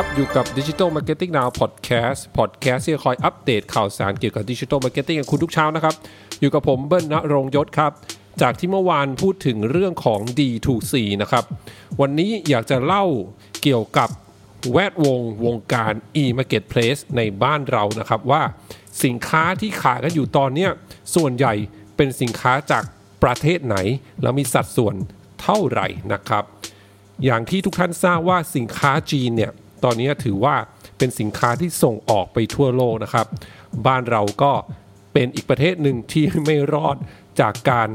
[0.00, 5.94] ครับ อยู่กับ Digital Marketing Now Podcast Podcast ที่คอยอัปเดตข่าวสารเกี่ยวกับ Digital Marketing กับคุณทุกเช้านะครับ
[6.40, 7.92] อยู่กับผมเบิ้ลณรงค์ยศครับ
[8.42, 11.44] จากที่เมื่อวานพูดถึงเรื่องของ D2C นะครับ
[12.00, 13.04] วันนี้อยากจะเล่า
[13.62, 14.08] เกี่ยวกับ
[14.72, 18.42] แวดวงวงการ e-marketplace ในบ้านเรานะครับ ว่า
[19.04, 20.68] สินค้าที่ขายกันอยู่ตอนนี้
[21.14, 21.54] ส่วนใหญ่
[21.96, 22.84] เป็นสินค้าจาก
[23.22, 23.76] ประเทศไหน
[24.22, 24.94] แล้วมีสัดส่วน
[25.42, 26.44] เท่าไหร่นะครับ
[27.24, 29.52] อย่างที่ทุกท่านทราบว่าสินค้าจีนเนี่ย
[29.84, 30.54] ตอนนี้ถือว่า
[30.98, 33.26] เป็นสินค้าที่ส่งออกไปทั่วโลกนะครับ
[33.86, 34.52] บ้านเราก็
[35.12, 36.96] เป็นอีกประเทศหนึ่งที่ไม่รอด
[37.40, 37.88] จากการ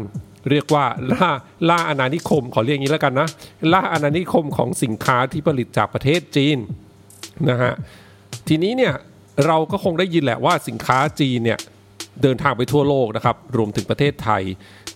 [0.50, 1.30] เรียกว่าล่า
[1.70, 3.28] ล่าอาณานิคมขอเรียกอย่างนี้แล้วกันนะ
[3.74, 6.58] ล่าอาณานิคมของสินค้าที่ผลิตจากประเทศจีน
[7.50, 7.74] นะฮะ
[8.48, 8.94] ทีนี้เนี่ย
[9.46, 11.60] เราก็คงได้ยินแหละว่าสินค้าจีนเนี่ย
[12.22, 14.44] เดินทางไปทั่วโลกนะครับรวมถึงประเทศไทย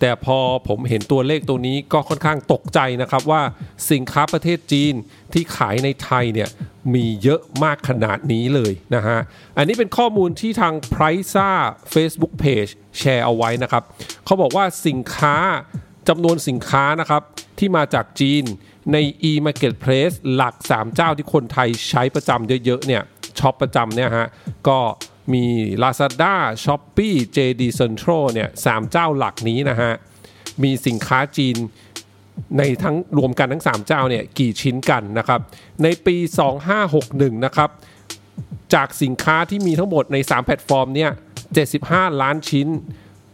[0.00, 0.38] แต่พอ
[0.68, 3.42] ผมเห็นตัวเลขตัวนี้ก็ค่อนข้างตกใจนะครับว่า
[3.90, 4.94] สินค้าประเทศจีน
[5.32, 6.48] ที่ขายในไทยเนี่ย
[6.94, 9.18] มีเยอะมากขนาดนี้เลยนะฮะ
[9.56, 11.48] อันนี้เป็นข้อมูลที่ทาง p r i c e
[11.92, 13.82] Facebook Page แชร์เอาไว้นะครับ
[14.24, 15.36] เขาบอกว่าสินค้า
[16.08, 17.22] จำนวนสินค้านะครับ
[17.58, 18.44] ที่มาจากจีน
[18.92, 18.96] ใน
[19.30, 23.02] e-marketplace หลัก 3 เจ้าที่คนไทยใช้ประจำเยอะๆเนี่ย
[23.38, 24.28] ช็อปประจำเนี่ยฮะ
[24.68, 24.78] ก็
[25.32, 25.44] มี
[25.82, 26.34] Lazada,
[26.64, 29.92] Shopee, JD Central เนี่ยสามเจ้าหลักนี้นะฮะ
[30.62, 31.56] มีสินค้าจีน
[32.58, 35.40] ในทั้งรวมกันทั้ง 3 เจ้าเนี่ยกี่ชิ้นกันนะครับ
[35.82, 36.16] ในปี
[36.80, 37.70] 2561 นะครับ
[38.74, 41.10] จากสินค้าที่มีทั้งหมดใน 3 แพลตฟอร์มเนี่ย
[41.64, 42.68] 75 ล้านชิ้น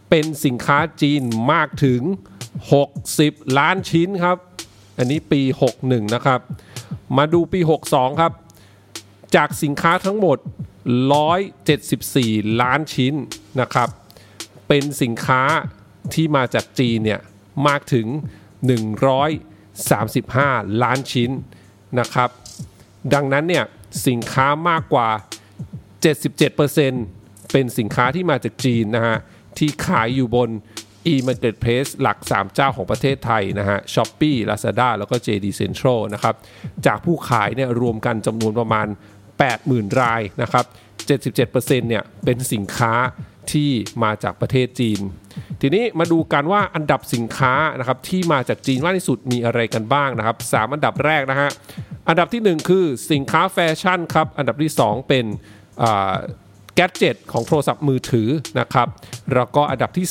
[0.09, 2.01] เป็นสินค้าจีนมากถึง
[2.79, 4.37] 60 ล้านชิ้นครับ
[4.97, 5.41] อันนี้ปี
[5.77, 6.39] 61 นะครับ
[7.17, 8.31] มาดูปี 62 ครับ
[9.35, 10.37] จากสินค้าทั้งหมด
[10.85, 13.13] 174 ล้านชิ้น
[13.61, 13.89] นะครับ
[14.67, 15.41] เป็นสินค้า
[16.13, 17.21] ที่มาจากจีนเนี่ย
[17.67, 18.07] มากถึง
[19.05, 21.29] 135 ล้านชิ้น
[21.99, 22.29] นะครับ
[23.13, 23.65] ดังนั้นเนี่ย
[24.07, 25.09] สินค้ามากกว่า
[26.11, 29.17] 77%เป็นสินค้าที่มาจากจีนนะฮะ
[29.57, 30.49] ที่ขายอยู่บน
[31.13, 36.35] e-marketplace หลัก 3 เจ้าของประเทศไทยนะฮะ Shopee Lazada แล้วก็ JD Central นะครับ
[36.85, 38.87] จากผู้ขายเนี่ยรวมกันจำนวนประมาณ
[39.43, 40.65] 80,000 รายนะครับ
[41.07, 42.93] 77%เนี่ยเป็นสินค้า
[43.51, 43.71] ที่
[44.03, 44.99] มาจากประเทศจีน
[45.61, 51.49] ทีนี้มาดูกันว่าอันดับสินค้านะครับที่มาจากจีนมากที่สุดมีอะไรกันบ้างนะครับ 3 อันดับแรกนะฮะ
[52.09, 55.25] อันดับที่ 1 คือสินค้าแฟชั่นครับ อันดับที่ 2 เป็น
[56.75, 58.29] แกจเจ็ตของโทรศัพท์มือถือ
[58.59, 58.87] นะครับ
[59.33, 60.07] แล้วก็อันดับที่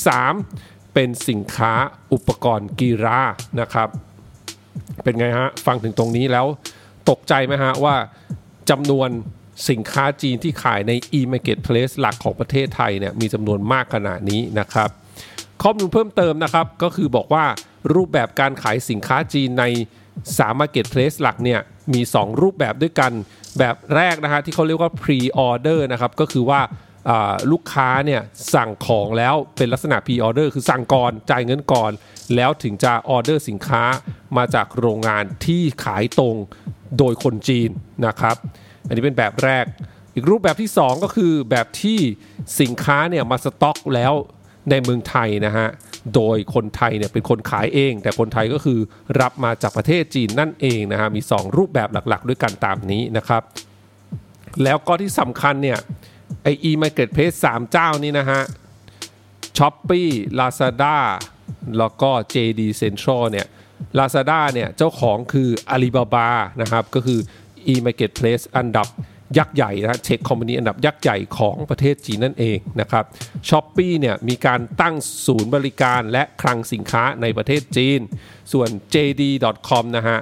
[0.46, 1.72] 3 เป็นสินค้า
[2.12, 3.20] อุปกรณ์กีฬา
[3.60, 3.88] นะครับ
[5.04, 6.46] เป็นไงฮะ ฟังถึงตรงนี้แล้ว
[7.10, 7.94] ตกใจไหมฮะว่า
[8.70, 9.10] จำนวน
[9.70, 14.88] สินค้าจีนที่ขายใน e-marketplace หลักของประเทศไทยเนี่ยมีจำนวนมากขนาดนี้นะครับ
[15.62, 17.44] ข้อมูลเพิ่มเติมนะครับ ก็คือบอกว่า
[17.94, 19.64] รูปแบบการขายสินค้าจีนใน
[20.12, 21.60] 3 marketplace หลักเนี่ย
[21.92, 23.12] มี 2 รูปแบบด้วยกัน
[23.58, 26.60] แบบแรกนะฮะที่เขาเรียกว่า pre order นะครับก็คือว่า
[27.52, 28.20] ลูกค้าเนี่ย
[28.54, 31.90] สั่งของแล้วเป็นลักษณะ pre order คือสั่งก่อนจ่ายเงินก่อน
[32.36, 33.82] แล้วถึงจะออเดอร์สินค้า
[34.36, 36.36] มาจากโรงงานที่ขายตรง
[36.98, 37.70] โดยคนจีน
[38.06, 38.36] นะครับ
[38.86, 39.64] อันนี้เป็นแบบแรก
[40.14, 41.98] อีกรูปแบบที่ 2 ก็คือแบบที่
[42.60, 44.12] สินค้าเนี่ยมาสต็อกแล้ว
[44.70, 45.68] ในเมืองไทยนะฮะ
[46.14, 48.78] โดยคนไทยเนี่ยเป็นคนขายเอง แต่คนไทยก็คือ
[49.20, 53.42] รับมาจากประเทศจีนนั่นเองนะฮะ มี 2 รูปแบบหลักๆ ด้วยกันตามนี้นะครับ
[54.62, 55.78] แล้วก็ที่สำคัญเนี่ย
[56.42, 58.40] ไอ e-marketplace 3เจ้านี้นะฮะ
[59.58, 60.98] Shopee Lazada
[61.78, 63.46] แล้วก็ JD Central เนี่ย
[63.98, 66.28] Lazada เนี่ยเจ้าของคือ Alibaba
[66.62, 67.20] นะครับก็คือ
[67.72, 68.88] e-marketplace อันดับ
[69.38, 73.04] ยักษ์ใหญ่นะเทคคอมพานีอันดับยักษ์ใหญ่ของประเทศจีนนั่นเองนะครับ
[73.48, 74.94] ช้อปปีเนี่ยมีการตั้ง
[75.26, 78.00] ศูนย์บริการและคลังสินค้าในประเทศจีน
[78.52, 80.18] ส่วน JD.com นะฮะ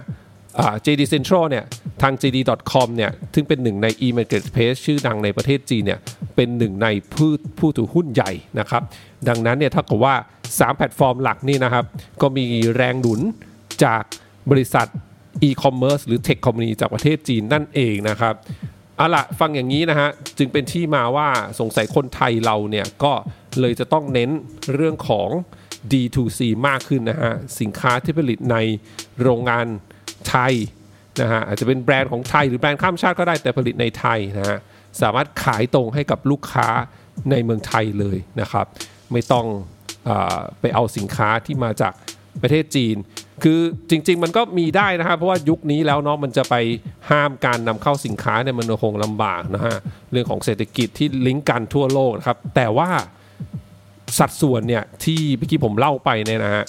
[0.85, 1.65] JD Central เนี่ย
[2.03, 6.01] ทาง JD.com เนี่ยซึ่งเป็นหนึ่งใน e-marketplace ชื่อดังในประเทศจีนเนี่ย
[6.37, 8.83] เป็นหนึ่งในผู้ผู้ถือหุ้นใหญ่นะครับ
[9.29, 10.15] ดังนั้นเนี่ยถ้ากับว่า
[10.49, 11.85] 3 แพลตฟอร์มหลักนี่นะครับ
[12.23, 12.45] ก็มี
[12.77, 13.21] แรงหนุน
[13.85, 14.03] จาก
[14.51, 14.87] บริษัท
[15.49, 18.35] e-commerce หรือ tech company จากประเทศจีนนั่นเองนะครับ
[18.97, 20.09] เอาละฟังอย่างนี้นะฮะ
[20.39, 21.29] จึงเป็นที่มาว่า
[21.61, 23.13] สงสัยคนไทยเราเนี่ย ก็
[23.61, 24.31] เลยจะต้องเน้น
[24.75, 25.29] เรื่องของ
[25.93, 28.57] D2C มากขึ้นนะฮะ สินค้าที่ผลิตใน
[29.23, 29.67] โรงงาน
[30.29, 30.55] ไทย
[31.21, 34.59] นะฮะ อาจจะเป็นแบรนด์ของไทยหรือแบรนด์ข้ามชาติก็ได้แต่ผลิตในไทยนะฮะ
[35.03, 36.69] สามารถขายตรงให้กับลูกค้า
[37.31, 38.67] ในเมืองไทยเลยนะครับ
[39.13, 39.47] ไม่ต้อง
[40.09, 40.11] อ
[40.61, 41.93] ไปเอาสินค้าที่มาจาก
[42.43, 42.97] ประเทศจีน
[43.43, 43.61] คือ
[43.91, 46.55] จริง ๆ มันก็มีได้นะครับเพราะว่ายุคนี้แล้วเนาะมันจะไป
[47.11, 49.77] ห้ามการนำเข้าสินค้าเนี่ยมันคงลำบากนะฮะ
[50.13, 52.89] เรื่องของเศรษฐกิจที่ลิงก์กันทั่วโลกนะครับ แต่ว่า
[54.19, 56.65] สัดส่วนเนี่ยที่เมื่อกี้ผมเล่าไปเนี่ยนะฮะ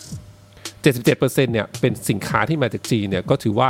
[0.84, 3.70] 77%เนี่ยเป็นสินค้าที่มาจากจีนเนี่ยก็ถือว่า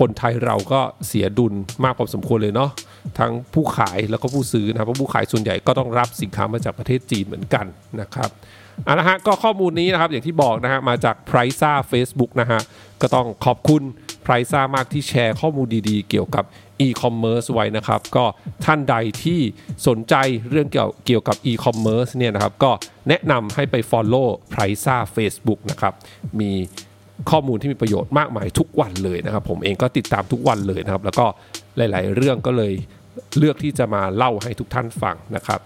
[0.00, 1.54] คนไทยเราก็เสียดุล
[1.84, 2.70] มากพอสมควรเลยเนาะ
[3.18, 7.66] ทั้งผู้ขายแล้วก็ผู้ซื้อนะครับเพราะผู้ขายส่วนใหญ่ก็ต้องรับสินค้ามาจากประเทศจีนเหมือนกัน
[8.00, 8.30] นะครับ
[8.84, 12.60] เอาละฮะก็ข้อมูลนี้นะครับอย่างที่บอกนะฮะมาจาก p r i c e Facebook นะฮะ
[13.02, 13.82] ก็ต้องขอบคุณ
[14.26, 16.44] p r i c e มากที่แชร์ข้อมูลดีๆ เกี่ยวกับ
[16.86, 18.24] e-commerce ไว้นะครับ ก็
[18.64, 19.40] ท่านใดที่
[19.88, 20.14] สนใจ
[20.50, 22.70] เรื่องเกี่ยวเกี่ยวกับ e-commerce เนี่ยนะครับ ก็
[23.08, 25.94] แนะนำให้ไป follow p r i c e Facebook นะครับ
[26.40, 26.50] มี
[27.30, 31.26] ข้อมูลที่มีประโยชน์มากมายทุกวันเลยนะครับ ผมเองก็ติดตามทุกวันเลยนะครับ แล้วก็
[31.76, 32.72] หลาย ๆ เรื่องก็เลย
[33.38, 35.60] เลือกที่จะมาเล่าให้ทุกท่านฟังนะครับ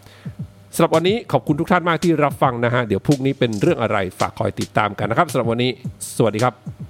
[0.75, 5.71] สำหรับวันนี้ขอบคุณทุกท่านมากที่รับฟังนะฮะ เดี๋ยวพรุ่งนี้เป็นเรื่องอะไรฝากคอยติดตามกันนะครับสำหรับวันนี้
[6.17, 6.84] สวัสดีครับ